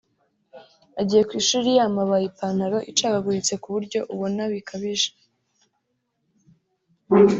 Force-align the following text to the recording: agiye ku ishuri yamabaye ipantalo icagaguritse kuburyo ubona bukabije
agiye 1.01 1.23
ku 1.29 1.33
ishuri 1.41 1.69
yamabaye 1.79 2.25
ipantalo 2.27 2.77
icagaguritse 2.91 3.53
kuburyo 3.63 3.99
ubona 4.13 4.41
bukabije 4.51 5.09